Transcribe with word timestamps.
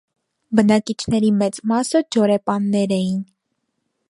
Բնակիչների 0.59 1.29
մեծ 1.43 1.61
մասը 1.73 2.03
ջորեպաններ 2.17 2.99
էին։ 3.01 3.25